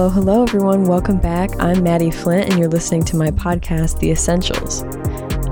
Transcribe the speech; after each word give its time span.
Hello, 0.00 0.08
hello, 0.08 0.42
everyone. 0.44 0.84
Welcome 0.84 1.18
back. 1.18 1.50
I'm 1.60 1.82
Maddie 1.82 2.10
Flint, 2.10 2.48
and 2.48 2.58
you're 2.58 2.70
listening 2.70 3.04
to 3.04 3.16
my 3.16 3.30
podcast, 3.30 3.98
The 3.98 4.10
Essentials. 4.10 4.82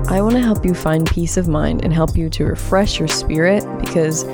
I 0.09 0.21
want 0.21 0.33
to 0.37 0.41
help 0.41 0.65
you 0.65 0.73
find 0.73 1.07
peace 1.07 1.37
of 1.37 1.47
mind 1.47 1.85
and 1.85 1.93
help 1.93 2.17
you 2.17 2.31
to 2.31 2.45
refresh 2.45 2.97
your 2.97 3.07
spirit 3.07 3.63
because 3.79 4.25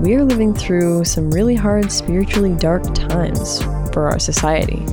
we 0.00 0.14
are 0.14 0.22
living 0.22 0.54
through 0.54 1.04
some 1.04 1.32
really 1.32 1.56
hard, 1.56 1.90
spiritually 1.90 2.54
dark 2.54 2.94
times 2.94 3.60
for 3.92 4.08
our 4.08 4.20
society. 4.20 4.84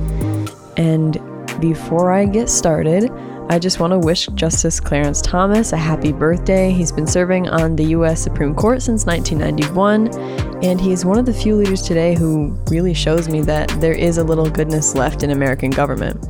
And 0.76 1.20
before 1.60 2.10
I 2.10 2.26
get 2.26 2.50
started, 2.50 3.12
I 3.50 3.58
just 3.58 3.78
want 3.78 3.92
to 3.92 3.98
wish 3.98 4.26
Justice 4.28 4.80
Clarence 4.80 5.20
Thomas 5.20 5.72
a 5.72 5.76
happy 5.76 6.12
birthday. 6.12 6.70
He's 6.70 6.90
been 6.90 7.06
serving 7.06 7.46
on 7.48 7.76
the 7.76 7.84
U.S. 7.86 8.22
Supreme 8.22 8.54
Court 8.54 8.80
since 8.80 9.04
1991, 9.04 10.64
and 10.64 10.80
he's 10.80 11.04
one 11.04 11.18
of 11.18 11.26
the 11.26 11.34
few 11.34 11.54
leaders 11.54 11.82
today 11.82 12.14
who 12.14 12.58
really 12.70 12.94
shows 12.94 13.28
me 13.28 13.42
that 13.42 13.68
there 13.80 13.92
is 13.92 14.16
a 14.16 14.24
little 14.24 14.48
goodness 14.48 14.94
left 14.94 15.22
in 15.22 15.30
American 15.30 15.70
government. 15.70 16.26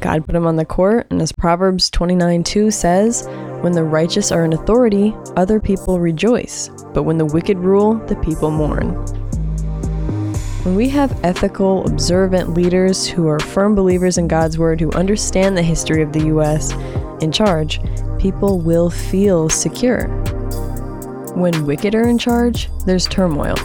God 0.00 0.26
put 0.26 0.34
him 0.34 0.46
on 0.46 0.56
the 0.56 0.66
court, 0.66 1.06
and 1.10 1.22
as 1.22 1.32
Proverbs 1.32 1.88
29 1.88 2.44
2 2.44 2.70
says, 2.70 3.26
When 3.62 3.72
the 3.72 3.82
righteous 3.82 4.30
are 4.30 4.44
in 4.44 4.52
authority, 4.52 5.16
other 5.36 5.58
people 5.58 6.00
rejoice, 6.00 6.68
but 6.92 7.04
when 7.04 7.16
the 7.16 7.24
wicked 7.24 7.56
rule, 7.56 7.94
the 7.94 8.16
people 8.16 8.50
mourn. 8.50 8.92
When 10.64 10.76
we 10.76 10.88
have 10.88 11.22
ethical, 11.22 11.86
observant 11.86 12.54
leaders 12.54 13.06
who 13.06 13.28
are 13.28 13.38
firm 13.38 13.74
believers 13.74 14.16
in 14.16 14.28
God's 14.28 14.56
Word, 14.56 14.80
who 14.80 14.90
understand 14.92 15.58
the 15.58 15.62
history 15.62 16.00
of 16.00 16.14
the 16.14 16.24
U.S. 16.28 16.72
in 17.22 17.30
charge, 17.30 17.82
people 18.18 18.60
will 18.60 18.88
feel 18.88 19.50
secure. 19.50 20.08
When 21.34 21.66
wicked 21.66 21.94
are 21.94 22.08
in 22.08 22.16
charge, 22.16 22.70
there's 22.86 23.06
turmoil, 23.06 23.56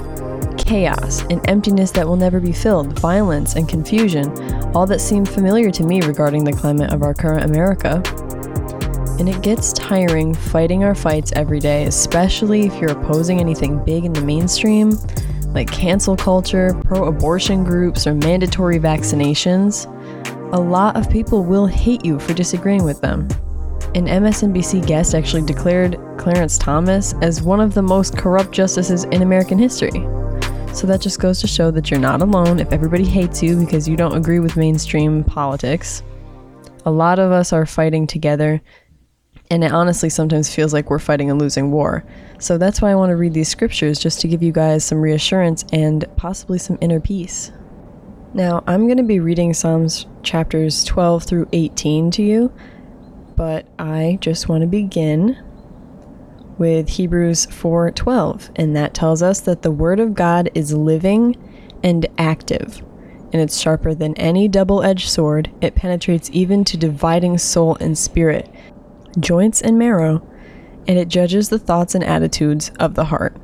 chaos, 0.58 1.22
an 1.30 1.40
emptiness 1.46 1.92
that 1.92 2.06
will 2.06 2.18
never 2.18 2.42
be 2.42 2.52
filled, 2.52 3.00
violence 3.00 3.56
and 3.56 3.70
confusion, 3.70 4.30
all 4.76 4.86
that 4.88 5.00
seem 5.00 5.24
familiar 5.24 5.72
to 5.72 5.86
me 5.86 6.02
regarding 6.02 6.44
the 6.44 6.52
climate 6.52 6.92
of 6.92 7.02
our 7.02 7.14
current 7.14 7.46
America. 7.46 8.04
And 9.20 9.30
it 9.30 9.42
gets 9.42 9.72
tiring 9.72 10.34
fighting 10.34 10.84
our 10.84 10.96
fights 10.96 11.32
every 11.38 11.62
day, 11.62 11.86
especially 11.86 12.66
if 12.66 12.76
you're 12.76 12.92
opposing 12.92 13.40
anything 13.40 13.82
big 13.86 14.04
in 14.04 14.12
the 14.12 14.22
mainstream 14.22 15.00
like 15.54 15.72
cancel 15.72 16.16
culture, 16.16 16.80
pro 16.86 17.06
abortion 17.06 17.64
groups, 17.64 18.06
or 18.06 18.14
mandatory 18.14 18.80
vaccinations, 18.80 19.86
a 20.54 20.60
lot 20.60 20.96
of 20.96 21.10
people 21.10 21.44
will 21.44 21.66
hate 21.66 22.06
you 22.06 22.20
for 22.20 22.34
disagreeing 22.34 22.84
with 22.84 23.02
them. 23.02 23.28
An 23.96 24.06
MSNBC 24.06 24.86
guest 24.86 25.16
actually 25.16 25.42
declared 25.42 25.98
Clarence 26.18 26.58
Thomas 26.58 27.16
as 27.22 27.42
one 27.42 27.60
of 27.60 27.74
the 27.74 27.82
most 27.82 28.18
corrupt 28.18 28.52
justices 28.52 29.06
in 29.06 29.24
American 29.24 29.58
history. 29.58 30.06
So 30.74 30.86
that 30.86 31.02
just 31.02 31.20
goes 31.20 31.42
to 31.42 31.48
show 31.48 31.72
that 31.72 31.90
you're 31.90 32.00
not 32.00 32.22
alone 32.22 32.60
if 32.60 32.72
everybody 32.72 33.04
hates 33.04 33.42
you 33.42 33.60
because 33.60 33.88
you 33.88 33.96
don't 33.96 34.16
agree 34.16 34.40
with 34.40 34.56
mainstream 34.56 35.24
politics. 35.24 36.04
A 36.86 36.92
lot 36.92 37.18
of 37.18 37.32
us 37.32 37.52
are 37.52 37.66
fighting 37.66 38.06
together 38.06 38.62
and 39.50 39.64
it 39.64 39.72
honestly 39.72 40.10
sometimes 40.10 40.54
feels 40.54 40.74
like 40.74 40.90
we're 40.90 41.00
fighting 41.00 41.32
a 41.32 41.36
losing 41.36 41.72
war. 41.72 42.04
So 42.40 42.58
that's 42.58 42.82
why 42.82 42.92
I 42.92 42.96
want 42.96 43.10
to 43.10 43.16
read 43.16 43.34
these 43.34 43.50
scriptures, 43.50 44.00
just 44.00 44.22
to 44.22 44.28
give 44.28 44.44
you 44.44 44.52
guys 44.52 44.84
some 44.84 45.02
reassurance 45.02 45.66
and 45.74 46.06
possibly 46.16 46.60
some 46.60 46.78
inner 46.82 47.00
peace. 47.00 47.52
Now, 48.34 48.64
I'm 48.68 48.86
going 48.86 48.98
to 48.98 49.04
be 49.04 49.20
reading 49.20 49.54
Psalms 49.54 50.06
chapters 50.22 50.84
12 50.84 51.24
through 51.24 51.48
18 51.52 52.12
to 52.12 52.22
you, 52.22 52.54
but 53.36 53.66
I 53.80 54.20
just 54.22 54.48
want 54.48 54.62
to 54.62 54.68
begin 54.68 55.38
with 56.60 56.90
Hebrews 56.90 57.48
4:12, 57.48 58.52
and 58.56 58.76
that 58.76 58.94
tells 58.94 59.24
us 59.24 59.40
that 59.40 59.62
the 59.62 59.72
word 59.72 60.00
of 60.00 60.14
God 60.14 60.52
is 60.54 60.74
living 60.74 61.38
and 61.82 62.06
active, 62.18 62.84
and 63.32 63.42
it's 63.42 63.60
sharper 63.60 63.96
than 63.96 64.14
any 64.16 64.48
double-edged 64.48 65.08
sword. 65.08 65.50
It 65.62 65.74
penetrates 65.76 66.30
even 66.34 66.64
to 66.66 66.78
dividing 66.78 67.38
soul 67.38 67.78
and 67.80 67.98
spirit, 67.98 68.50
joints, 69.22 69.62
and 69.62 69.78
marrow, 69.78 70.28
and 70.88 70.98
it 70.98 71.08
judges 71.08 71.50
the 71.50 71.60
thoughts 71.60 71.96
and 71.96 72.04
attitudes 72.04 72.72
of 72.80 72.96
the 72.96 73.06
heart. 73.06 73.36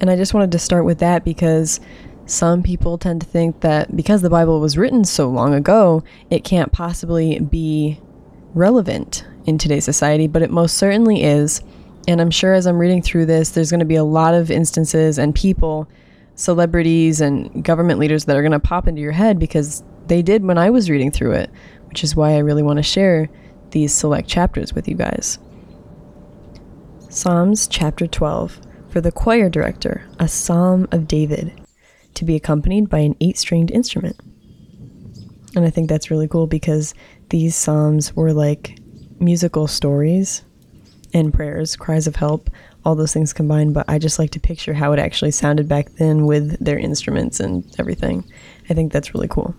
And 0.00 0.10
I 0.10 0.16
just 0.16 0.34
wanted 0.34 0.52
to 0.52 0.58
start 0.58 0.84
with 0.84 0.98
that 0.98 1.24
because 1.24 1.80
some 2.26 2.62
people 2.62 2.96
tend 2.96 3.20
to 3.20 3.26
think 3.26 3.60
that 3.60 3.94
because 3.96 4.22
the 4.22 4.30
Bible 4.30 4.60
was 4.60 4.78
written 4.78 5.04
so 5.04 5.28
long 5.28 5.52
ago, 5.52 6.02
it 6.30 6.44
can't 6.44 6.72
possibly 6.72 7.38
be 7.40 8.00
relevant 8.54 9.24
in 9.46 9.58
today's 9.58 9.84
society, 9.84 10.26
but 10.26 10.42
it 10.42 10.50
most 10.50 10.76
certainly 10.76 11.22
is. 11.22 11.62
And 12.08 12.20
I'm 12.20 12.30
sure 12.30 12.54
as 12.54 12.66
I'm 12.66 12.78
reading 12.78 13.02
through 13.02 13.26
this, 13.26 13.50
there's 13.50 13.70
going 13.70 13.80
to 13.80 13.86
be 13.86 13.96
a 13.96 14.04
lot 14.04 14.34
of 14.34 14.50
instances 14.50 15.18
and 15.18 15.34
people, 15.34 15.88
celebrities, 16.34 17.20
and 17.20 17.62
government 17.64 18.00
leaders 18.00 18.24
that 18.24 18.36
are 18.36 18.42
going 18.42 18.52
to 18.52 18.60
pop 18.60 18.88
into 18.88 19.02
your 19.02 19.12
head 19.12 19.38
because 19.38 19.82
they 20.06 20.22
did 20.22 20.44
when 20.44 20.56
I 20.56 20.70
was 20.70 20.88
reading 20.88 21.10
through 21.10 21.32
it, 21.32 21.50
which 21.88 22.02
is 22.02 22.16
why 22.16 22.32
I 22.32 22.38
really 22.38 22.62
want 22.62 22.78
to 22.78 22.82
share 22.82 23.28
these 23.70 23.92
select 23.92 24.28
chapters 24.28 24.74
with 24.74 24.88
you 24.88 24.94
guys. 24.94 25.38
Psalms 27.08 27.66
chapter 27.66 28.06
12 28.06 28.60
for 28.88 29.00
the 29.00 29.12
choir 29.12 29.48
director, 29.48 30.08
a 30.18 30.28
psalm 30.28 30.86
of 30.92 31.08
David, 31.08 31.52
to 32.14 32.24
be 32.24 32.36
accompanied 32.36 32.88
by 32.88 32.98
an 32.98 33.16
eight 33.20 33.38
stringed 33.38 33.70
instrument. 33.70 34.18
And 35.56 35.64
I 35.64 35.70
think 35.70 35.88
that's 35.88 36.10
really 36.10 36.28
cool 36.28 36.46
because 36.46 36.94
these 37.30 37.56
psalms 37.56 38.14
were 38.14 38.32
like 38.32 38.78
musical 39.18 39.66
stories 39.66 40.42
and 41.12 41.34
prayers, 41.34 41.76
cries 41.76 42.06
of 42.06 42.16
help, 42.16 42.50
all 42.84 42.94
those 42.94 43.12
things 43.12 43.32
combined. 43.32 43.74
But 43.74 43.86
I 43.88 43.98
just 43.98 44.18
like 44.18 44.30
to 44.30 44.40
picture 44.40 44.74
how 44.74 44.92
it 44.92 44.98
actually 44.98 45.32
sounded 45.32 45.68
back 45.68 45.90
then 45.92 46.26
with 46.26 46.64
their 46.64 46.78
instruments 46.78 47.40
and 47.40 47.64
everything. 47.78 48.24
I 48.68 48.74
think 48.74 48.92
that's 48.92 49.14
really 49.14 49.28
cool. 49.28 49.54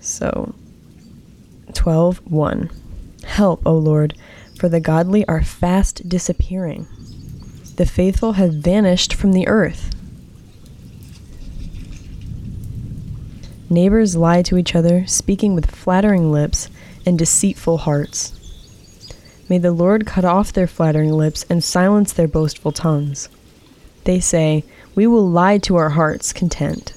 So, 0.00 0.54
12 1.72 2.18
1. 2.30 2.70
Help, 3.24 3.62
O 3.66 3.74
Lord, 3.74 4.14
for 4.58 4.68
the 4.68 4.80
godly 4.80 5.26
are 5.26 5.42
fast 5.42 6.08
disappearing. 6.08 6.86
The 7.76 7.86
faithful 7.86 8.34
have 8.34 8.54
vanished 8.54 9.14
from 9.14 9.32
the 9.32 9.48
earth. 9.48 9.90
Neighbors 13.68 14.14
lie 14.14 14.42
to 14.42 14.56
each 14.56 14.74
other, 14.74 15.06
speaking 15.06 15.54
with 15.54 15.70
flattering 15.70 16.30
lips 16.30 16.68
and 17.04 17.18
deceitful 17.18 17.78
hearts. 17.78 18.32
May 19.48 19.58
the 19.58 19.72
Lord 19.72 20.06
cut 20.06 20.24
off 20.24 20.52
their 20.52 20.66
flattering 20.66 21.12
lips 21.12 21.44
and 21.50 21.64
silence 21.64 22.12
their 22.12 22.28
boastful 22.28 22.72
tongues. 22.72 23.28
They 24.04 24.20
say, 24.20 24.64
We 24.94 25.06
will 25.06 25.28
lie 25.28 25.58
to 25.58 25.76
our 25.76 25.90
heart's 25.90 26.32
content. 26.32 26.94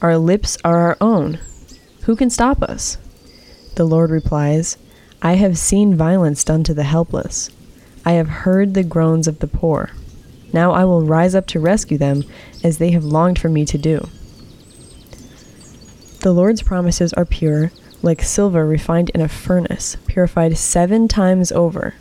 Our 0.00 0.16
lips 0.16 0.56
are 0.64 0.78
our 0.78 0.96
own. 1.00 1.38
Who 2.02 2.16
can 2.16 2.30
stop 2.30 2.62
us? 2.62 2.96
The 3.74 3.84
Lord 3.84 4.10
replies, 4.10 4.76
I 5.20 5.34
have 5.34 5.58
seen 5.58 5.96
violence 5.96 6.44
done 6.44 6.62
to 6.64 6.74
the 6.74 6.84
helpless. 6.84 7.50
I 8.04 8.12
have 8.12 8.28
heard 8.28 8.74
the 8.74 8.84
groans 8.84 9.26
of 9.26 9.40
the 9.40 9.48
poor. 9.48 9.90
Now 10.52 10.70
I 10.70 10.84
will 10.84 11.02
rise 11.02 11.34
up 11.34 11.46
to 11.48 11.60
rescue 11.60 11.98
them, 11.98 12.22
as 12.62 12.78
they 12.78 12.92
have 12.92 13.04
longed 13.04 13.38
for 13.38 13.48
me 13.48 13.64
to 13.64 13.76
do. 13.76 14.08
The 16.20 16.32
Lord's 16.32 16.62
promises 16.62 17.12
are 17.14 17.24
pure, 17.24 17.72
like 18.00 18.22
silver 18.22 18.64
refined 18.64 19.10
in 19.10 19.20
a 19.20 19.28
furnace, 19.28 19.96
purified 20.06 20.56
seven 20.56 21.08
times 21.08 21.50
over. 21.50 21.94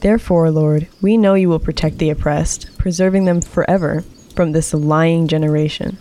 Therefore, 0.00 0.50
Lord, 0.50 0.88
we 1.00 1.16
know 1.16 1.34
you 1.34 1.48
will 1.48 1.58
protect 1.58 1.98
the 1.98 2.10
oppressed, 2.10 2.76
preserving 2.76 3.24
them 3.24 3.40
forever 3.40 4.04
from 4.34 4.52
this 4.52 4.74
lying 4.74 5.26
generation, 5.26 5.96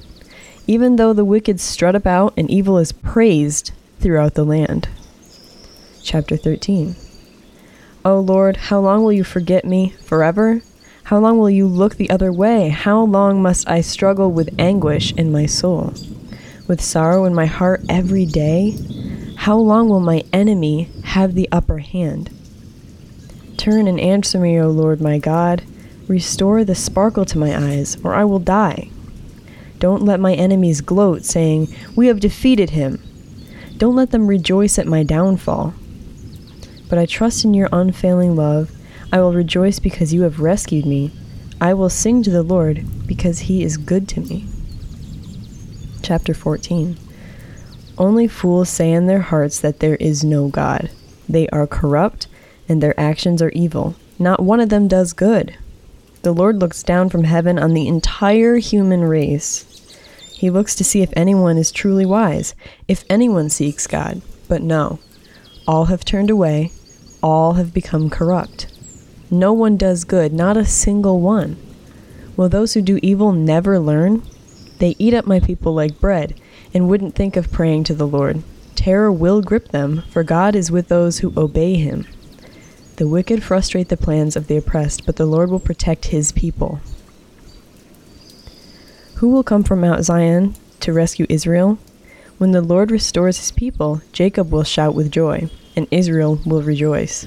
even 0.67 0.97
though 0.97 1.13
the 1.13 1.25
wicked 1.25 1.61
strut 1.61 1.95
about 1.95 2.33
and 2.35 2.51
evil 2.51 2.77
is 2.77 2.91
praised 2.91 3.71
throughout 3.99 4.33
the 4.33 4.45
land 4.45 4.89
chapter 6.03 6.37
13. 6.37 6.95
O 8.05 8.19
Lord, 8.19 8.57
how 8.57 8.79
long 8.79 9.03
will 9.03 9.11
you 9.11 9.23
forget 9.23 9.65
me? 9.65 9.89
Forever? 10.03 10.61
How 11.03 11.19
long 11.19 11.37
will 11.37 11.49
you 11.49 11.67
look 11.67 11.95
the 11.95 12.09
other 12.09 12.31
way? 12.31 12.69
How 12.69 13.01
long 13.03 13.41
must 13.41 13.67
I 13.69 13.81
struggle 13.81 14.31
with 14.31 14.55
anguish 14.57 15.11
in 15.13 15.31
my 15.31 15.45
soul? 15.45 15.93
With 16.67 16.81
sorrow 16.81 17.25
in 17.25 17.33
my 17.35 17.45
heart 17.45 17.81
every 17.89 18.25
day? 18.25 18.77
How 19.35 19.57
long 19.57 19.89
will 19.89 19.99
my 19.99 20.23
enemy 20.31 20.89
have 21.03 21.35
the 21.35 21.49
upper 21.51 21.79
hand? 21.79 22.29
Turn 23.57 23.87
and 23.87 23.99
answer 23.99 24.39
me, 24.39 24.59
O 24.59 24.69
Lord 24.69 25.01
my 25.01 25.17
God. 25.17 25.63
Restore 26.07 26.63
the 26.63 26.75
sparkle 26.75 27.25
to 27.25 27.37
my 27.37 27.55
eyes, 27.55 27.97
or 28.03 28.13
I 28.13 28.23
will 28.23 28.39
die. 28.39 28.89
Don't 29.79 30.03
let 30.03 30.19
my 30.19 30.33
enemies 30.33 30.81
gloat, 30.81 31.25
saying, 31.25 31.67
We 31.95 32.07
have 32.07 32.19
defeated 32.19 32.71
him. 32.71 33.01
Don't 33.77 33.95
let 33.95 34.11
them 34.11 34.27
rejoice 34.27 34.79
at 34.79 34.87
my 34.87 35.03
downfall 35.03 35.73
but 36.89 36.97
I 36.97 37.05
trust 37.05 37.45
in 37.45 37.53
your 37.53 37.69
unfailing 37.71 38.35
love. 38.35 38.71
I 39.13 39.21
will 39.21 39.33
rejoice 39.33 39.79
because 39.79 40.13
you 40.13 40.23
have 40.23 40.41
rescued 40.41 40.85
me. 40.85 41.11
I 41.61 41.73
will 41.73 41.89
sing 41.89 42.23
to 42.23 42.29
the 42.29 42.43
Lord 42.43 42.85
because 43.07 43.39
he 43.39 43.63
is 43.63 43.77
good 43.77 44.07
to 44.09 44.21
me. 44.21 44.45
Chapter 46.01 46.33
14 46.33 46.97
Only 47.97 48.27
fools 48.27 48.69
say 48.69 48.91
in 48.91 49.07
their 49.07 49.21
hearts 49.21 49.59
that 49.59 49.79
there 49.79 49.95
is 49.97 50.23
no 50.23 50.47
God. 50.47 50.89
They 51.27 51.47
are 51.49 51.67
corrupt, 51.67 52.27
and 52.67 52.81
their 52.81 52.99
actions 52.99 53.41
are 53.41 53.49
evil. 53.49 53.95
Not 54.17 54.41
one 54.41 54.59
of 54.59 54.69
them 54.69 54.87
does 54.87 55.13
good. 55.13 55.55
The 56.23 56.33
Lord 56.33 56.59
looks 56.59 56.83
down 56.83 57.09
from 57.09 57.23
heaven 57.23 57.57
on 57.57 57.73
the 57.73 57.87
entire 57.87 58.57
human 58.57 59.03
race. 59.03 59.65
He 60.33 60.49
looks 60.49 60.75
to 60.75 60.83
see 60.83 61.01
if 61.01 61.13
anyone 61.13 61.57
is 61.57 61.71
truly 61.71 62.05
wise, 62.05 62.55
if 62.87 63.03
anyone 63.09 63.49
seeks 63.49 63.87
God. 63.87 64.21
But 64.47 64.61
no, 64.61 64.99
all 65.67 65.85
have 65.85 66.03
turned 66.03 66.29
away, 66.29 66.71
all 67.21 67.53
have 67.53 67.73
become 67.73 68.09
corrupt. 68.09 68.67
No 69.31 69.53
one 69.53 69.77
does 69.77 70.03
good, 70.03 70.33
not 70.33 70.57
a 70.57 70.65
single 70.65 71.19
one. 71.19 71.57
Will 72.35 72.49
those 72.49 72.73
who 72.73 72.81
do 72.81 72.99
evil 73.01 73.31
never 73.31 73.79
learn? 73.79 74.23
They 74.79 74.95
eat 74.97 75.13
up 75.13 75.27
my 75.27 75.39
people 75.39 75.73
like 75.73 75.99
bread, 75.99 76.39
and 76.73 76.87
wouldn't 76.87 77.15
think 77.15 77.35
of 77.35 77.51
praying 77.51 77.83
to 77.85 77.93
the 77.93 78.07
Lord. 78.07 78.43
Terror 78.75 79.11
will 79.11 79.41
grip 79.41 79.69
them, 79.69 80.03
for 80.09 80.23
God 80.23 80.55
is 80.55 80.71
with 80.71 80.87
those 80.87 81.19
who 81.19 81.33
obey 81.35 81.75
him. 81.75 82.07
The 82.95 83.07
wicked 83.07 83.43
frustrate 83.43 83.89
the 83.89 83.97
plans 83.97 84.35
of 84.35 84.47
the 84.47 84.57
oppressed, 84.57 85.05
but 85.05 85.17
the 85.17 85.25
Lord 85.25 85.49
will 85.49 85.59
protect 85.59 86.05
his 86.05 86.31
people. 86.31 86.79
Who 89.15 89.29
will 89.29 89.43
come 89.43 89.63
from 89.63 89.81
Mount 89.81 90.05
Zion 90.05 90.55
to 90.79 90.93
rescue 90.93 91.25
Israel? 91.27 91.77
When 92.37 92.51
the 92.51 92.61
Lord 92.61 92.89
restores 92.89 93.37
his 93.37 93.51
people, 93.51 94.01
Jacob 94.13 94.49
will 94.49 94.63
shout 94.63 94.95
with 94.95 95.11
joy, 95.11 95.49
and 95.79 95.87
Israel 95.91 96.39
will 96.45 96.61
rejoice. 96.61 97.25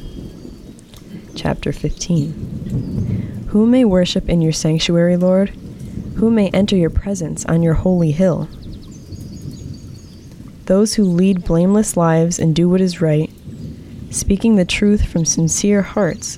Chapter 1.35 1.73
15 1.73 3.47
Who 3.49 3.67
may 3.67 3.87
worship 3.87 4.29
in 4.29 4.43
your 4.43 4.53
sanctuary, 4.53 5.17
Lord? 5.17 5.49
Who 6.17 6.31
may 6.31 6.51
enter 6.51 6.77
your 6.77 6.91
presence 6.91 7.47
on 7.47 7.63
your 7.63 7.73
holy 7.73 8.13
hill? 8.13 8.51
Those 10.67 10.95
who 10.95 11.05
lead 11.05 11.47
blameless 11.47 11.97
lives 11.97 12.39
and 12.39 12.55
do 12.55 12.69
what 12.69 12.83
is 12.83 13.01
right 13.01 13.31
speaking 14.11 14.57
the 14.57 14.67
truth 14.67 15.07
from 15.07 15.25
sincere 15.25 15.81
hearts, 15.81 16.37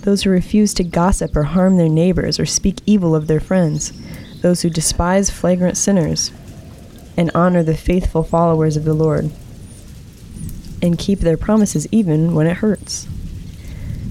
those 0.00 0.24
who 0.24 0.30
refuse 0.30 0.74
to 0.74 0.82
gossip 0.82 1.36
or 1.36 1.44
harm 1.44 1.76
their 1.76 1.88
neighbors 1.88 2.40
or 2.40 2.46
speak 2.46 2.80
evil 2.86 3.14
of 3.14 3.28
their 3.28 3.38
friends, 3.38 3.92
those 4.40 4.62
who 4.62 4.68
despise 4.68 5.30
flagrant 5.30 5.76
sinners 5.76 6.32
and 7.16 7.30
honor 7.36 7.62
the 7.62 7.76
faithful 7.76 8.24
followers 8.24 8.76
of 8.76 8.82
the 8.82 8.94
Lord, 8.94 9.30
and 10.82 10.98
keep 10.98 11.20
their 11.20 11.36
promises 11.36 11.86
even 11.92 12.34
when 12.34 12.46
it 12.46 12.58
hurts. 12.58 13.06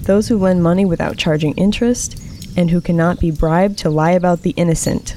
Those 0.02 0.28
who 0.28 0.38
lend 0.38 0.62
money 0.62 0.84
without 0.84 1.18
charging 1.18 1.54
interest 1.54 2.20
and 2.56 2.70
who 2.70 2.80
cannot 2.80 3.20
be 3.20 3.30
bribed 3.30 3.78
to 3.78 3.90
lie 3.90 4.12
about 4.12 4.42
the 4.42 4.50
innocent, 4.56 5.16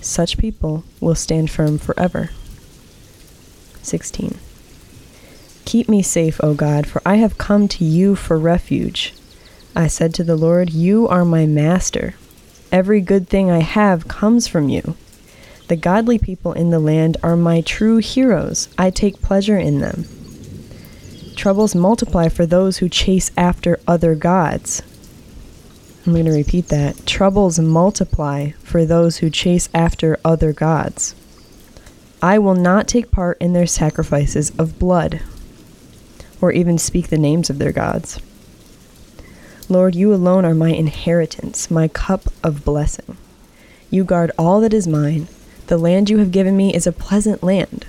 such 0.00 0.38
people 0.38 0.84
will 1.00 1.14
stand 1.14 1.50
firm 1.50 1.78
forever. 1.78 2.30
16. 3.82 4.38
Keep 5.64 5.88
me 5.88 6.02
safe, 6.02 6.42
O 6.42 6.54
God, 6.54 6.86
for 6.86 7.02
I 7.04 7.16
have 7.16 7.38
come 7.38 7.68
to 7.68 7.84
you 7.84 8.14
for 8.14 8.38
refuge. 8.38 9.12
I 9.74 9.86
said 9.86 10.14
to 10.14 10.24
the 10.24 10.36
Lord, 10.36 10.70
You 10.70 11.08
are 11.08 11.24
my 11.24 11.46
master. 11.46 12.14
Every 12.70 13.00
good 13.00 13.28
thing 13.28 13.50
I 13.50 13.60
have 13.60 14.08
comes 14.08 14.46
from 14.46 14.68
you. 14.68 14.96
The 15.68 15.76
godly 15.76 16.18
people 16.18 16.52
in 16.52 16.70
the 16.70 16.80
land 16.80 17.16
are 17.22 17.36
my 17.36 17.60
true 17.60 17.98
heroes. 17.98 18.68
I 18.76 18.90
take 18.90 19.22
pleasure 19.22 19.58
in 19.58 19.80
them. 19.80 20.06
Troubles 21.42 21.74
multiply 21.74 22.28
for 22.28 22.46
those 22.46 22.78
who 22.78 22.88
chase 22.88 23.32
after 23.36 23.80
other 23.88 24.14
gods. 24.14 24.80
I'm 26.06 26.12
going 26.12 26.26
to 26.26 26.30
repeat 26.30 26.68
that. 26.68 27.04
Troubles 27.04 27.58
multiply 27.58 28.50
for 28.62 28.84
those 28.84 29.16
who 29.16 29.28
chase 29.28 29.68
after 29.74 30.20
other 30.24 30.52
gods. 30.52 31.16
I 32.22 32.38
will 32.38 32.54
not 32.54 32.86
take 32.86 33.10
part 33.10 33.38
in 33.40 33.54
their 33.54 33.66
sacrifices 33.66 34.52
of 34.56 34.78
blood 34.78 35.20
or 36.40 36.52
even 36.52 36.78
speak 36.78 37.08
the 37.08 37.18
names 37.18 37.50
of 37.50 37.58
their 37.58 37.72
gods. 37.72 38.20
Lord, 39.68 39.96
you 39.96 40.14
alone 40.14 40.44
are 40.44 40.54
my 40.54 40.70
inheritance, 40.70 41.72
my 41.72 41.88
cup 41.88 42.26
of 42.44 42.64
blessing. 42.64 43.16
You 43.90 44.04
guard 44.04 44.30
all 44.38 44.60
that 44.60 44.72
is 44.72 44.86
mine. 44.86 45.26
The 45.66 45.76
land 45.76 46.08
you 46.08 46.18
have 46.18 46.30
given 46.30 46.56
me 46.56 46.72
is 46.72 46.86
a 46.86 46.92
pleasant 46.92 47.42
land. 47.42 47.84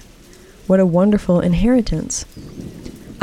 What 0.66 0.80
a 0.80 0.88
wonderful 0.88 1.40
inheritance. 1.40 2.26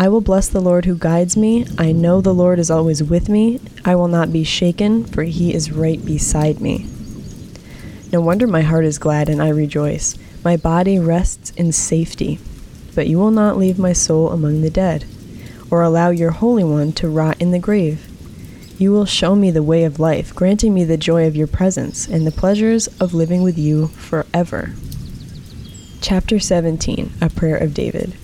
I 0.01 0.09
will 0.09 0.23
bless 0.23 0.49
the 0.49 0.63
Lord 0.63 0.87
who 0.87 0.97
guides 0.97 1.37
me. 1.37 1.67
I 1.77 1.93
know 1.93 2.23
the 2.23 2.33
Lord 2.33 2.59
is 2.59 2.71
always 2.71 3.03
with 3.03 3.29
me. 3.29 3.61
I 3.85 3.95
will 3.97 4.09
not 4.09 4.33
be 4.33 4.45
shaken, 4.45 5.05
for 5.05 5.25
he 5.25 5.53
is 5.53 5.73
right 5.73 6.03
beside 6.03 6.59
me. 6.59 6.87
No 8.11 8.23
wonder 8.23 8.47
my 8.47 8.63
heart 8.63 8.87
is 8.87 8.97
glad 8.97 9.29
and 9.29 9.43
I 9.43 9.51
rejoice. 9.51 10.17
My 10.43 10.57
body 10.57 10.99
rests 10.99 11.51
in 11.51 11.73
safety. 11.73 12.39
But 12.95 13.09
you 13.09 13.19
will 13.19 13.31
not 13.31 13.59
leave 13.59 13.79
my 13.79 13.93
soul 13.93 14.31
among 14.31 14.63
the 14.63 14.71
dead 14.71 15.05
or 15.71 15.83
allow 15.83 16.09
your 16.09 16.31
Holy 16.31 16.65
One 16.65 16.93
to 16.93 17.11
rot 17.11 17.39
in 17.39 17.51
the 17.51 17.59
grave. 17.59 18.09
You 18.81 18.93
will 18.93 19.05
show 19.05 19.37
me 19.37 19.51
the 19.51 19.63
way 19.63 19.85
of 19.85 20.01
life, 20.01 20.35
granting 20.35 20.73
me 20.73 20.83
the 20.83 20.97
joy 20.97 21.27
of 21.27 21.37
your 21.37 21.47
presence 21.47 22.09
and 22.09 22.27
the 22.27 22.33
pleasures 22.33 22.87
of 23.01 23.13
living 23.13 23.43
with 23.43 23.59
you 23.59 23.89
forever. 23.89 24.73
Chapter 26.01 26.39
17 26.41 27.13
A 27.21 27.29
Prayer 27.29 27.59
of 27.59 27.75
David. 27.75 28.15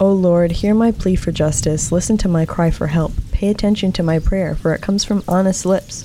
O 0.00 0.12
Lord, 0.12 0.52
hear 0.52 0.74
my 0.74 0.92
plea 0.92 1.16
for 1.16 1.32
justice, 1.32 1.90
listen 1.90 2.16
to 2.18 2.28
my 2.28 2.46
cry 2.46 2.70
for 2.70 2.86
help, 2.86 3.12
pay 3.32 3.48
attention 3.48 3.90
to 3.92 4.02
my 4.04 4.20
prayer, 4.20 4.54
for 4.54 4.72
it 4.72 4.80
comes 4.80 5.02
from 5.02 5.24
honest 5.26 5.66
lips. 5.66 6.04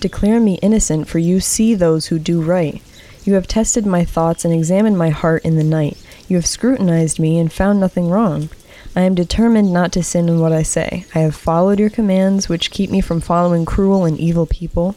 Declare 0.00 0.38
me 0.40 0.58
innocent, 0.60 1.08
for 1.08 1.18
you 1.18 1.40
see 1.40 1.74
those 1.74 2.06
who 2.06 2.18
do 2.18 2.42
right. 2.42 2.82
You 3.24 3.34
have 3.34 3.46
tested 3.46 3.86
my 3.86 4.04
thoughts 4.04 4.44
and 4.44 4.52
examined 4.52 4.98
my 4.98 5.08
heart 5.08 5.42
in 5.46 5.56
the 5.56 5.64
night. 5.64 5.96
You 6.28 6.36
have 6.36 6.46
scrutinized 6.46 7.18
me 7.18 7.38
and 7.38 7.50
found 7.50 7.80
nothing 7.80 8.10
wrong. 8.10 8.50
I 8.94 9.02
am 9.02 9.14
determined 9.14 9.72
not 9.72 9.92
to 9.92 10.02
sin 10.02 10.28
in 10.28 10.38
what 10.40 10.52
I 10.52 10.62
say. 10.62 11.06
I 11.14 11.20
have 11.20 11.34
followed 11.34 11.78
your 11.80 11.90
commands, 11.90 12.50
which 12.50 12.70
keep 12.70 12.90
me 12.90 13.00
from 13.00 13.22
following 13.22 13.64
cruel 13.64 14.04
and 14.04 14.18
evil 14.18 14.44
people. 14.44 14.94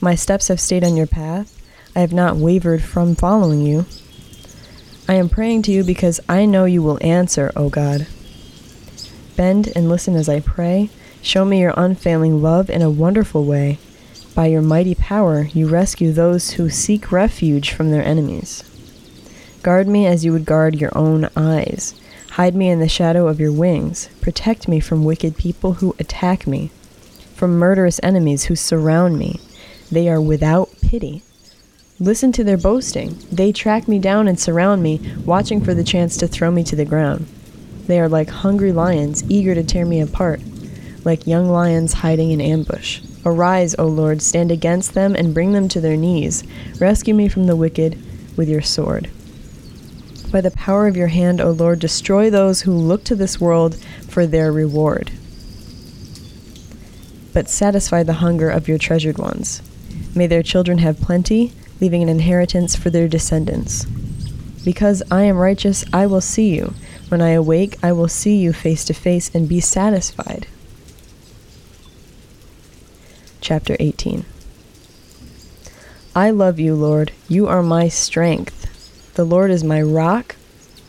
My 0.00 0.14
steps 0.14 0.46
have 0.46 0.60
stayed 0.60 0.84
on 0.84 0.96
your 0.96 1.08
path. 1.08 1.60
I 1.96 2.00
have 2.00 2.12
not 2.12 2.36
wavered 2.36 2.84
from 2.84 3.16
following 3.16 3.62
you. 3.62 3.86
I 5.08 5.14
am 5.14 5.28
praying 5.28 5.62
to 5.62 5.72
you 5.72 5.84
because 5.84 6.20
I 6.28 6.46
know 6.46 6.64
you 6.64 6.82
will 6.82 6.98
answer, 7.00 7.52
O 7.54 7.68
God. 7.68 8.08
Bend 9.36 9.72
and 9.76 9.88
listen 9.88 10.16
as 10.16 10.28
I 10.28 10.40
pray. 10.40 10.90
Show 11.22 11.44
me 11.44 11.60
your 11.60 11.74
unfailing 11.76 12.42
love 12.42 12.68
in 12.68 12.82
a 12.82 12.90
wonderful 12.90 13.44
way. 13.44 13.78
By 14.34 14.46
your 14.46 14.62
mighty 14.62 14.96
power, 14.96 15.42
you 15.54 15.68
rescue 15.68 16.10
those 16.10 16.52
who 16.52 16.68
seek 16.68 17.12
refuge 17.12 17.70
from 17.70 17.92
their 17.92 18.04
enemies. 18.04 18.64
Guard 19.62 19.86
me 19.86 20.06
as 20.06 20.24
you 20.24 20.32
would 20.32 20.44
guard 20.44 20.74
your 20.74 20.96
own 20.98 21.28
eyes. 21.36 21.94
Hide 22.30 22.56
me 22.56 22.68
in 22.68 22.80
the 22.80 22.88
shadow 22.88 23.28
of 23.28 23.38
your 23.38 23.52
wings. 23.52 24.08
Protect 24.20 24.66
me 24.66 24.80
from 24.80 25.04
wicked 25.04 25.36
people 25.36 25.74
who 25.74 25.94
attack 26.00 26.48
me, 26.48 26.70
from 27.34 27.58
murderous 27.58 28.00
enemies 28.02 28.44
who 28.44 28.56
surround 28.56 29.18
me. 29.18 29.40
They 29.90 30.08
are 30.08 30.20
without 30.20 30.68
pity. 30.82 31.22
Listen 31.98 32.30
to 32.32 32.44
their 32.44 32.58
boasting. 32.58 33.16
They 33.32 33.52
track 33.52 33.88
me 33.88 33.98
down 33.98 34.28
and 34.28 34.38
surround 34.38 34.82
me, 34.82 35.00
watching 35.24 35.62
for 35.62 35.72
the 35.72 35.82
chance 35.82 36.18
to 36.18 36.28
throw 36.28 36.50
me 36.50 36.62
to 36.64 36.76
the 36.76 36.84
ground. 36.84 37.26
They 37.86 37.98
are 37.98 38.08
like 38.08 38.28
hungry 38.28 38.70
lions, 38.70 39.24
eager 39.30 39.54
to 39.54 39.64
tear 39.64 39.86
me 39.86 40.02
apart, 40.02 40.42
like 41.04 41.26
young 41.26 41.48
lions 41.48 41.94
hiding 41.94 42.32
in 42.32 42.40
ambush. 42.42 43.00
Arise, 43.24 43.74
O 43.78 43.86
Lord, 43.86 44.20
stand 44.20 44.50
against 44.50 44.92
them 44.92 45.14
and 45.14 45.32
bring 45.32 45.52
them 45.52 45.68
to 45.68 45.80
their 45.80 45.96
knees. 45.96 46.44
Rescue 46.78 47.14
me 47.14 47.28
from 47.28 47.44
the 47.44 47.56
wicked 47.56 47.98
with 48.36 48.50
your 48.50 48.60
sword. 48.60 49.10
By 50.30 50.42
the 50.42 50.50
power 50.50 50.86
of 50.86 50.98
your 50.98 51.06
hand, 51.06 51.40
O 51.40 51.50
Lord, 51.50 51.78
destroy 51.78 52.28
those 52.28 52.60
who 52.60 52.72
look 52.72 53.04
to 53.04 53.14
this 53.14 53.40
world 53.40 53.76
for 54.06 54.26
their 54.26 54.52
reward. 54.52 55.12
But 57.32 57.48
satisfy 57.48 58.02
the 58.02 58.14
hunger 58.14 58.50
of 58.50 58.68
your 58.68 58.76
treasured 58.76 59.16
ones. 59.16 59.62
May 60.14 60.26
their 60.26 60.42
children 60.42 60.78
have 60.78 61.00
plenty, 61.00 61.52
leaving 61.80 62.02
an 62.02 62.08
inheritance 62.08 62.76
for 62.76 62.90
their 62.90 63.08
descendants. 63.08 63.84
Because 64.64 65.02
I 65.10 65.22
am 65.22 65.36
righteous, 65.36 65.84
I 65.92 66.06
will 66.06 66.20
see 66.20 66.54
you. 66.54 66.74
When 67.08 67.20
I 67.22 67.30
awake, 67.30 67.76
I 67.82 67.92
will 67.92 68.08
see 68.08 68.36
you 68.36 68.52
face 68.52 68.84
to 68.86 68.94
face 68.94 69.32
and 69.34 69.48
be 69.48 69.60
satisfied. 69.60 70.48
Chapter 73.40 73.76
18 73.78 74.24
I 76.16 76.30
love 76.30 76.58
you, 76.58 76.74
Lord. 76.74 77.12
You 77.28 77.46
are 77.46 77.62
my 77.62 77.88
strength. 77.88 79.12
The 79.14 79.24
Lord 79.24 79.50
is 79.50 79.62
my 79.62 79.82
rock, 79.82 80.34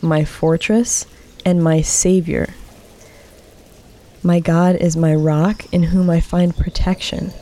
my 0.00 0.24
fortress, 0.24 1.06
and 1.44 1.62
my 1.62 1.82
Savior. 1.82 2.54
My 4.22 4.40
God 4.40 4.76
is 4.76 4.96
my 4.96 5.14
rock 5.14 5.72
in 5.72 5.84
whom 5.84 6.10
I 6.10 6.20
find 6.20 6.56
protection. 6.56 7.32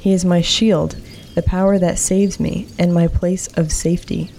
He 0.00 0.12
is 0.12 0.24
my 0.24 0.40
shield, 0.40 0.96
the 1.34 1.42
power 1.42 1.78
that 1.78 1.98
saves 1.98 2.40
me, 2.40 2.66
and 2.78 2.92
my 2.92 3.06
place 3.06 3.46
of 3.56 3.72
safety. 3.72 4.30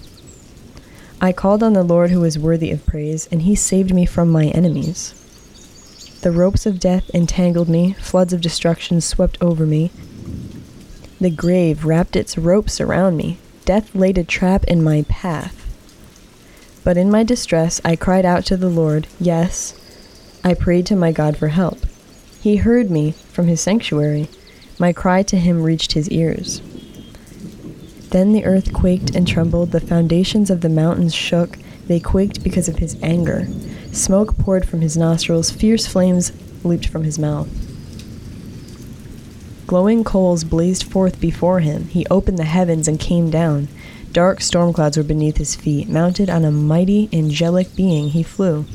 I 1.20 1.32
called 1.32 1.62
on 1.62 1.72
the 1.72 1.84
Lord 1.84 2.10
who 2.10 2.24
is 2.24 2.38
worthy 2.38 2.70
of 2.72 2.84
praise, 2.84 3.28
and 3.30 3.42
he 3.42 3.54
saved 3.54 3.94
me 3.94 4.04
from 4.04 4.28
my 4.28 4.46
enemies. 4.46 5.14
The 6.22 6.32
ropes 6.32 6.66
of 6.66 6.80
death 6.80 7.10
entangled 7.14 7.68
me, 7.68 7.94
floods 7.94 8.32
of 8.32 8.40
destruction 8.40 9.00
swept 9.00 9.38
over 9.40 9.64
me. 9.64 9.90
The 11.20 11.30
grave 11.30 11.84
wrapped 11.84 12.16
its 12.16 12.36
ropes 12.36 12.80
around 12.80 13.16
me, 13.16 13.38
death 13.64 13.94
laid 13.94 14.18
a 14.18 14.24
trap 14.24 14.64
in 14.64 14.82
my 14.82 15.04
path. 15.08 15.58
But 16.84 16.96
in 16.96 17.10
my 17.10 17.22
distress 17.22 17.80
I 17.84 17.94
cried 17.94 18.24
out 18.24 18.44
to 18.46 18.56
the 18.56 18.68
Lord. 18.68 19.06
Yes, 19.20 19.74
I 20.42 20.54
prayed 20.54 20.86
to 20.86 20.96
my 20.96 21.12
God 21.12 21.36
for 21.36 21.48
help. 21.48 21.78
He 22.40 22.56
heard 22.56 22.90
me 22.90 23.12
from 23.12 23.46
his 23.46 23.60
sanctuary. 23.60 24.28
My 24.80 24.92
cry 24.92 25.22
to 25.22 25.36
him 25.36 25.62
reached 25.62 25.92
his 25.92 26.10
ears. 26.10 26.60
Then 28.12 28.34
the 28.34 28.44
earth 28.44 28.74
quaked 28.74 29.16
and 29.16 29.26
trembled, 29.26 29.70
the 29.70 29.80
foundations 29.80 30.50
of 30.50 30.60
the 30.60 30.68
mountains 30.68 31.14
shook, 31.14 31.56
they 31.86 31.98
quaked 31.98 32.44
because 32.44 32.68
of 32.68 32.76
his 32.76 32.94
anger. 33.02 33.48
Smoke 33.90 34.36
poured 34.36 34.68
from 34.68 34.82
his 34.82 34.98
nostrils, 34.98 35.50
fierce 35.50 35.86
flames 35.86 36.30
leaped 36.62 36.86
from 36.86 37.04
his 37.04 37.18
mouth. 37.18 37.48
Glowing 39.66 40.04
coals 40.04 40.44
blazed 40.44 40.82
forth 40.82 41.22
before 41.22 41.60
him. 41.60 41.84
He 41.88 42.06
opened 42.10 42.38
the 42.38 42.44
heavens 42.44 42.86
and 42.86 43.00
came 43.00 43.30
down. 43.30 43.68
Dark 44.12 44.42
storm 44.42 44.74
clouds 44.74 44.98
were 44.98 45.02
beneath 45.02 45.38
his 45.38 45.56
feet. 45.56 45.88
Mounted 45.88 46.28
on 46.28 46.44
a 46.44 46.50
mighty, 46.50 47.08
angelic 47.14 47.74
being, 47.74 48.10
he 48.10 48.22
flew. 48.22 48.66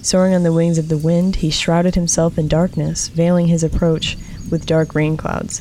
Soaring 0.00 0.32
on 0.32 0.44
the 0.44 0.52
wings 0.52 0.78
of 0.78 0.88
the 0.88 0.96
wind, 0.96 1.36
he 1.36 1.50
shrouded 1.50 1.96
himself 1.96 2.38
in 2.38 2.46
darkness, 2.46 3.08
veiling 3.08 3.48
his 3.48 3.64
approach 3.64 4.16
with 4.48 4.64
dark 4.64 4.94
rain 4.94 5.16
clouds. 5.16 5.58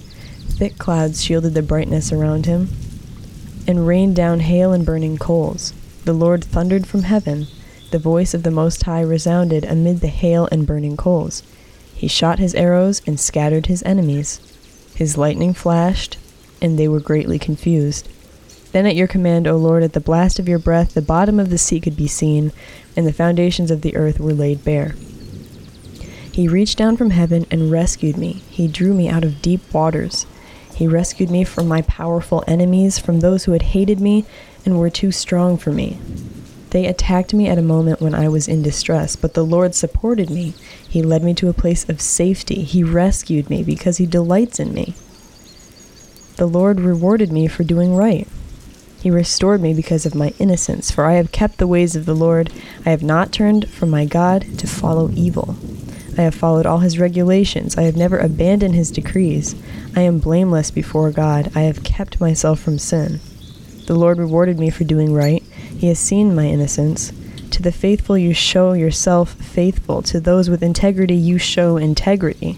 Thick 0.59 0.77
clouds 0.77 1.23
shielded 1.23 1.55
the 1.55 1.63
brightness 1.63 2.11
around 2.11 2.45
him 2.45 2.69
and 3.67 3.87
rained 3.87 4.15
down 4.15 4.41
hail 4.41 4.73
and 4.73 4.85
burning 4.85 5.17
coals. 5.17 5.73
The 6.05 6.13
Lord 6.13 6.43
thundered 6.43 6.85
from 6.85 7.03
heaven. 7.03 7.47
The 7.91 7.99
voice 7.99 8.33
of 8.33 8.43
the 8.43 8.51
Most 8.51 8.83
High 8.83 9.01
resounded 9.01 9.63
amid 9.63 10.01
the 10.01 10.07
hail 10.07 10.49
and 10.51 10.67
burning 10.67 10.97
coals. 10.97 11.43
He 11.93 12.07
shot 12.07 12.39
his 12.39 12.55
arrows 12.55 13.01
and 13.07 13.19
scattered 13.19 13.67
his 13.67 13.83
enemies. 13.83 14.39
His 14.95 15.17
lightning 15.17 15.53
flashed, 15.53 16.17
and 16.61 16.77
they 16.77 16.87
were 16.87 16.99
greatly 16.99 17.39
confused. 17.39 18.09
Then 18.73 18.85
at 18.85 18.95
your 18.95 19.07
command, 19.07 19.47
O 19.47 19.55
Lord, 19.55 19.83
at 19.83 19.93
the 19.93 19.99
blast 19.99 20.39
of 20.39 20.49
your 20.49 20.59
breath, 20.59 20.93
the 20.93 21.01
bottom 21.01 21.39
of 21.39 21.49
the 21.49 21.57
sea 21.57 21.79
could 21.79 21.95
be 21.95 22.07
seen, 22.07 22.51
and 22.97 23.05
the 23.05 23.13
foundations 23.13 23.69
of 23.69 23.81
the 23.81 23.95
earth 23.95 24.19
were 24.19 24.33
laid 24.33 24.63
bare. 24.63 24.95
He 26.31 26.47
reached 26.47 26.79
down 26.79 26.97
from 26.97 27.11
heaven 27.11 27.45
and 27.51 27.71
rescued 27.71 28.17
me. 28.17 28.41
He 28.49 28.67
drew 28.67 28.95
me 28.95 29.07
out 29.07 29.23
of 29.23 29.43
deep 29.43 29.71
waters. 29.71 30.25
He 30.73 30.87
rescued 30.87 31.29
me 31.29 31.43
from 31.43 31.67
my 31.67 31.81
powerful 31.83 32.43
enemies, 32.47 32.97
from 32.99 33.19
those 33.19 33.45
who 33.45 33.51
had 33.51 33.61
hated 33.61 33.99
me 33.99 34.25
and 34.65 34.79
were 34.79 34.89
too 34.89 35.11
strong 35.11 35.57
for 35.57 35.71
me. 35.71 35.99
They 36.71 36.87
attacked 36.87 37.35
me 37.35 37.47
at 37.47 37.59
a 37.59 37.61
moment 37.61 38.01
when 38.01 38.15
I 38.15 38.27
was 38.27 38.47
in 38.47 38.63
distress, 38.63 39.15
but 39.15 39.35
the 39.35 39.45
Lord 39.45 39.75
supported 39.75 40.31
me. 40.31 40.55
He 40.89 41.03
led 41.03 41.23
me 41.23 41.35
to 41.35 41.49
a 41.49 41.53
place 41.53 41.87
of 41.87 42.01
safety. 42.01 42.63
He 42.63 42.83
rescued 42.83 43.49
me 43.49 43.61
because 43.61 43.97
He 43.97 44.07
delights 44.07 44.59
in 44.59 44.73
me. 44.73 44.95
The 46.37 46.47
Lord 46.47 46.79
rewarded 46.81 47.31
me 47.31 47.47
for 47.47 47.63
doing 47.63 47.95
right. 47.95 48.27
He 48.99 49.11
restored 49.11 49.61
me 49.61 49.73
because 49.73 50.07
of 50.07 50.15
my 50.15 50.33
innocence, 50.39 50.89
for 50.89 51.05
I 51.05 51.13
have 51.13 51.31
kept 51.31 51.59
the 51.59 51.67
ways 51.67 51.95
of 51.95 52.07
the 52.07 52.15
Lord. 52.15 52.51
I 52.85 52.89
have 52.89 53.03
not 53.03 53.31
turned 53.31 53.69
from 53.69 53.91
my 53.91 54.05
God 54.05 54.57
to 54.57 54.65
follow 54.65 55.11
evil. 55.13 55.57
I 56.17 56.21
have 56.21 56.35
followed 56.35 56.67
all 56.67 56.79
his 56.79 56.99
regulations. 56.99 57.75
I 57.75 57.83
have 57.83 57.95
never 57.95 58.19
abandoned 58.19 58.75
his 58.75 58.91
decrees. 58.91 59.55
I 59.95 60.01
am 60.01 60.19
blameless 60.19 60.69
before 60.69 61.11
God. 61.11 61.51
I 61.55 61.61
have 61.61 61.83
kept 61.83 62.21
myself 62.21 62.59
from 62.59 62.77
sin. 62.77 63.19
The 63.87 63.95
Lord 63.95 64.19
rewarded 64.19 64.59
me 64.59 64.69
for 64.69 64.83
doing 64.83 65.13
right. 65.13 65.41
He 65.43 65.87
has 65.87 65.97
seen 65.97 66.35
my 66.35 66.45
innocence. 66.45 67.11
To 67.51 67.61
the 67.63 67.71
faithful, 67.71 68.17
you 68.17 68.33
show 68.33 68.73
yourself 68.73 69.33
faithful. 69.33 70.03
To 70.03 70.19
those 70.19 70.49
with 70.49 70.61
integrity, 70.61 71.15
you 71.15 71.39
show 71.39 71.77
integrity. 71.77 72.57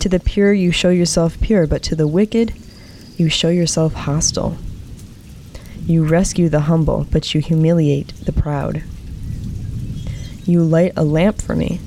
To 0.00 0.08
the 0.08 0.20
pure, 0.20 0.52
you 0.52 0.72
show 0.72 0.90
yourself 0.90 1.40
pure. 1.40 1.66
But 1.66 1.82
to 1.84 1.96
the 1.96 2.06
wicked, 2.06 2.52
you 3.16 3.30
show 3.30 3.48
yourself 3.48 3.94
hostile. 3.94 4.58
You 5.86 6.04
rescue 6.04 6.48
the 6.48 6.60
humble, 6.60 7.06
but 7.10 7.34
you 7.34 7.40
humiliate 7.40 8.14
the 8.24 8.32
proud. 8.32 8.82
You 10.44 10.62
light 10.62 10.92
a 10.96 11.04
lamp 11.04 11.40
for 11.40 11.56
me 11.56 11.80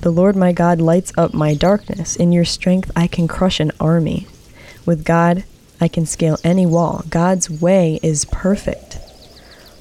the 0.00 0.10
Lord 0.10 0.34
my 0.34 0.52
God 0.52 0.80
lights 0.80 1.12
up 1.18 1.34
my 1.34 1.54
darkness. 1.54 2.16
In 2.16 2.32
your 2.32 2.44
strength, 2.44 2.90
I 2.96 3.06
can 3.06 3.28
crush 3.28 3.60
an 3.60 3.72
army. 3.78 4.26
With 4.86 5.04
God, 5.04 5.44
I 5.80 5.88
can 5.88 6.06
scale 6.06 6.38
any 6.42 6.66
wall. 6.66 7.04
God's 7.10 7.50
way 7.50 8.00
is 8.02 8.24
perfect. 8.26 8.98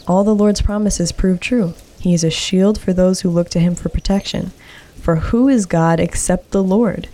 All 0.07 0.23
the 0.23 0.35
Lord's 0.35 0.61
promises 0.61 1.11
prove 1.11 1.39
true. 1.39 1.73
He 1.99 2.13
is 2.13 2.23
a 2.23 2.29
shield 2.29 2.79
for 2.79 2.93
those 2.93 3.21
who 3.21 3.29
look 3.29 3.49
to 3.49 3.59
him 3.59 3.75
for 3.75 3.89
protection. 3.89 4.51
For 4.95 5.17
who 5.17 5.47
is 5.47 5.65
God 5.65 5.99
except 5.99 6.51
the 6.51 6.63
Lord? 6.63 7.07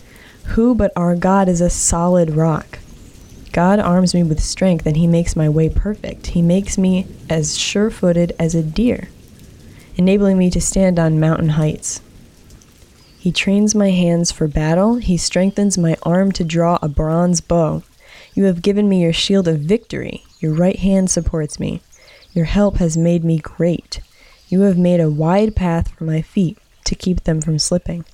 Who 0.50 0.76
but 0.76 0.92
our 0.96 1.16
God 1.16 1.48
is 1.48 1.62
a 1.62 1.70
solid 1.70 2.32
rock? 2.32 2.80
God 3.52 3.80
arms 3.80 4.14
me 4.14 4.24
with 4.24 4.44
strength 4.44 4.86
and 4.86 4.98
he 4.98 5.08
makes 5.08 5.36
my 5.36 5.48
way 5.48 5.70
perfect. 5.70 6.28
He 6.28 6.42
makes 6.42 6.78
me 6.78 7.08
as 7.30 7.58
sure 7.58 7.90
footed 7.90 8.34
as 8.38 8.54
a 8.54 8.62
deer, 8.62 9.10
enabling 9.96 10.38
me 10.38 10.50
to 10.52 10.60
stand 10.60 11.00
on 11.00 11.20
mountain 11.20 11.50
heights. 11.50 12.02
He 13.26 13.32
trains 13.32 13.74
my 13.74 13.90
hands 13.90 14.32
for 14.32 14.48
battle. 14.48 14.98
He 14.98 15.18
strengthens 15.18 15.80
my 15.80 15.98
arm 16.04 16.32
to 16.34 16.44
draw 16.44 16.78
a 16.80 16.88
bronze 16.88 17.42
bow. 17.42 17.82
You 18.36 18.44
have 18.44 18.62
given 18.62 18.88
me 18.88 19.02
your 19.02 19.14
shield 19.14 19.48
of 19.48 19.62
victory. 19.62 20.24
Your 20.40 20.54
right 20.54 20.78
hand 20.78 21.10
supports 21.10 21.60
me. 21.60 21.82
Your 22.34 22.46
help 22.46 22.78
has 22.78 22.96
made 22.96 23.24
me 23.24 23.40
great. 23.40 24.00
You 24.48 24.62
have 24.62 24.78
made 24.78 25.00
a 25.00 25.10
wide 25.10 25.56
path 25.56 25.90
for 25.90 26.04
my 26.04 26.22
feet 26.22 26.60
to 26.84 26.94
keep 26.94 27.24
them 27.24 27.42
from 27.42 27.58
slipping. 27.58 28.06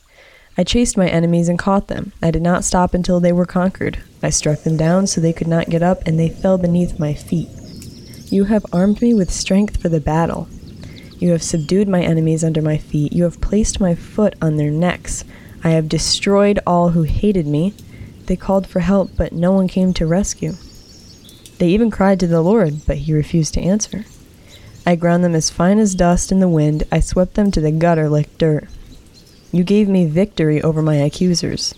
I 0.58 0.64
chased 0.64 0.96
my 0.96 1.10
enemies 1.10 1.50
and 1.50 1.60
caught 1.60 1.90
them. 1.90 2.14
I 2.22 2.32
did 2.32 2.42
not 2.42 2.64
stop 2.64 2.94
until 2.94 3.20
they 3.20 3.34
were 3.34 3.46
conquered. 3.46 4.02
I 4.24 4.30
struck 4.30 4.60
them 4.60 4.78
down 4.78 5.08
so 5.08 5.20
they 5.20 5.34
could 5.34 5.46
not 5.46 5.70
get 5.70 5.84
up, 5.84 6.08
and 6.08 6.18
they 6.18 6.30
fell 6.30 6.58
beneath 6.58 7.00
my 7.00 7.14
feet. 7.16 7.50
You 8.30 8.46
have 8.46 8.66
armed 8.72 9.02
me 9.02 9.14
with 9.14 9.30
strength 9.30 9.82
for 9.82 9.90
the 9.90 10.00
battle. 10.00 10.48
You 11.22 11.34
have 11.34 11.44
subdued 11.44 11.88
my 11.88 12.02
enemies 12.02 12.44
under 12.44 12.64
my 12.64 12.78
feet. 12.80 13.14
You 13.14 13.26
have 13.26 13.40
placed 13.42 13.80
my 13.80 13.94
foot 13.94 14.34
on 14.42 14.58
their 14.58 14.72
necks. 14.72 15.24
I 15.64 15.70
have 15.70 15.88
destroyed 15.88 16.60
all 16.66 16.90
who 16.90 17.04
hated 17.04 17.46
me. 17.46 17.76
They 18.26 18.36
called 18.36 18.66
for 18.66 18.80
help, 18.80 19.12
but 19.16 19.32
no 19.32 19.52
one 19.52 19.68
came 19.68 19.94
to 19.94 20.08
rescue. 20.08 20.54
They 21.60 21.68
even 21.68 21.92
cried 21.92 22.20
to 22.22 22.28
the 22.28 22.42
Lord, 22.42 22.88
but 22.88 22.98
he 22.98 23.14
refused 23.14 23.54
to 23.54 23.62
answer. 23.62 24.04
I 24.84 24.96
ground 24.96 25.24
them 25.24 25.36
as 25.36 25.52
fine 25.52 25.78
as 25.78 25.94
dust 25.94 26.32
in 26.32 26.40
the 26.40 26.50
wind. 26.50 26.86
I 26.92 27.02
swept 27.02 27.36
them 27.36 27.52
to 27.52 27.62
the 27.62 27.72
gutter 27.72 28.10
like 28.10 28.40
dirt. 28.40 28.68
You 29.52 29.64
gave 29.64 29.88
me 29.88 30.08
victory 30.08 30.60
over 30.60 30.82
my 30.82 30.96
accusers. 30.96 31.76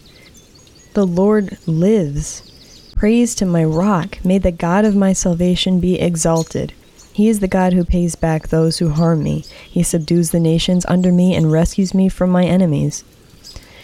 The 0.93 1.05
Lord 1.05 1.57
lives. 1.67 2.93
Praise 2.95 3.35
to 3.35 3.45
my 3.45 3.65
rock. 3.65 4.23
May 4.23 4.37
the 4.37 4.53
God 4.53 4.85
of 4.85 4.95
my 4.95 5.11
salvation 5.11 5.81
be 5.81 5.99
exalted. 5.99 6.71
He 7.13 7.29
is 7.29 7.39
the 7.39 7.47
God 7.47 7.73
who 7.73 7.85
pays 7.85 8.15
back 8.15 8.47
those 8.47 8.79
who 8.79 8.89
harm 8.89 9.23
me. 9.23 9.45
He 9.69 9.83
subdues 9.83 10.31
the 10.31 10.39
nations 10.39 10.83
under 10.87 11.11
me 11.11 11.35
and 11.35 11.51
rescues 11.51 11.93
me 11.93 12.09
from 12.09 12.31
my 12.31 12.43
enemies. 12.43 13.03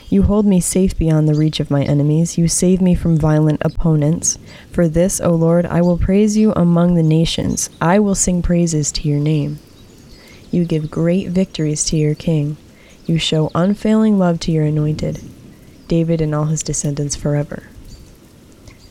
You 0.09 0.23
hold 0.23 0.47
me 0.47 0.59
safe 0.59 0.97
beyond 0.97 1.29
the 1.29 1.35
reach 1.35 1.59
of 1.59 1.69
my 1.69 1.83
enemies. 1.83 2.39
You 2.39 2.47
save 2.47 2.81
me 2.81 2.95
from 2.95 3.15
violent 3.15 3.61
opponents. 3.63 4.39
For 4.71 4.87
this, 4.87 5.21
O 5.21 5.29
Lord, 5.29 5.67
I 5.67 5.81
will 5.81 5.99
praise 5.99 6.35
you 6.35 6.51
among 6.55 6.95
the 6.95 7.03
nations. 7.03 7.69
I 7.79 7.99
will 7.99 8.15
sing 8.15 8.41
praises 8.41 8.91
to 8.93 9.07
your 9.07 9.19
name. 9.19 9.59
You 10.49 10.65
give 10.65 10.89
great 10.89 11.29
victories 11.29 11.85
to 11.85 11.97
your 11.97 12.15
king. 12.15 12.57
You 13.05 13.19
show 13.19 13.51
unfailing 13.53 14.17
love 14.17 14.39
to 14.41 14.51
your 14.51 14.65
anointed, 14.65 15.21
David 15.87 16.21
and 16.21 16.33
all 16.33 16.45
his 16.45 16.63
descendants 16.63 17.15
forever. 17.15 17.63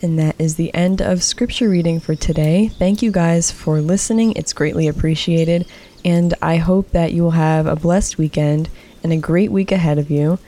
And 0.01 0.19
that 0.19 0.37
is 0.39 0.55
the 0.55 0.73
end 0.75 1.03
of 1.03 1.25
scripture 1.25 1.69
reading 1.69 1.99
for 1.99 2.15
today. 2.15 2.69
Thank 2.69 3.03
you 3.03 3.11
guys 3.11 3.51
for 3.51 3.81
listening. 3.81 4.33
It's 4.37 4.53
greatly 4.53 4.87
appreciated. 4.87 5.67
And 6.05 6.35
I 6.41 6.57
hope 6.57 6.91
that 6.93 7.13
you 7.13 7.25
will 7.25 7.33
have 7.33 7.67
a 7.67 7.75
blessed 7.75 8.17
weekend 8.17 8.69
and 9.03 9.13
a 9.13 9.17
great 9.17 9.51
week 9.51 9.73
ahead 9.73 9.99
of 9.99 10.09
you. 10.09 10.39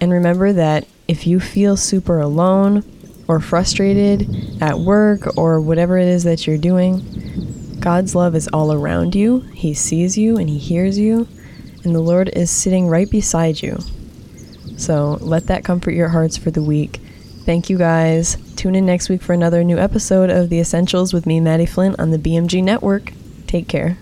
And 0.00 0.12
remember 0.12 0.52
that 0.52 0.86
if 1.08 1.26
you 1.26 1.40
feel 1.40 1.76
super 1.76 2.20
alone 2.20 2.84
or 3.26 3.40
frustrated 3.40 4.62
at 4.62 4.78
work 4.78 5.36
or 5.36 5.60
whatever 5.60 5.98
it 5.98 6.06
is 6.06 6.22
that 6.22 6.46
you're 6.46 6.56
doing, 6.56 7.76
God's 7.80 8.14
love 8.14 8.36
is 8.36 8.48
all 8.52 8.72
around 8.72 9.16
you. 9.16 9.40
He 9.54 9.74
sees 9.74 10.16
you 10.16 10.36
and 10.36 10.48
He 10.48 10.58
hears 10.58 10.98
you. 10.98 11.26
And 11.82 11.94
the 11.94 12.00
Lord 12.00 12.28
is 12.28 12.50
sitting 12.50 12.86
right 12.86 13.10
beside 13.10 13.60
you. 13.60 13.78
So 14.76 15.18
let 15.20 15.48
that 15.48 15.64
comfort 15.64 15.92
your 15.92 16.10
hearts 16.10 16.36
for 16.36 16.50
the 16.52 16.62
week. 16.62 17.00
Thank 17.44 17.70
you 17.70 17.78
guys. 17.78 18.36
Tune 18.56 18.74
in 18.74 18.86
next 18.86 19.08
week 19.08 19.22
for 19.22 19.32
another 19.32 19.64
new 19.64 19.78
episode 19.78 20.30
of 20.30 20.50
The 20.50 20.60
Essentials 20.60 21.12
with 21.12 21.26
me, 21.26 21.40
Maddie 21.40 21.66
Flint, 21.66 21.98
on 21.98 22.10
the 22.10 22.18
BMG 22.18 22.62
Network. 22.62 23.12
Take 23.46 23.66
care. 23.66 23.96